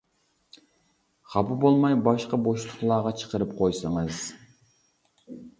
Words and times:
خاپا 1.33 1.57
بولماي 1.65 1.97
باشقا 2.09 2.39
بوشلۇقلارغا 2.47 3.15
چىقىرىپ 3.21 3.55
قويسىڭىز. 3.61 4.23